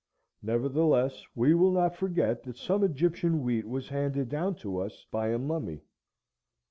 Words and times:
Nevertheless, 0.41 1.25
we 1.35 1.53
will 1.53 1.69
not 1.69 1.95
forget 1.95 2.41
that 2.45 2.57
some 2.57 2.83
Egyptian 2.83 3.43
wheat 3.43 3.67
was 3.67 3.89
handed 3.89 4.29
down 4.29 4.55
to 4.55 4.79
us 4.79 5.05
by 5.11 5.27
a 5.27 5.37
mummy. 5.37 5.83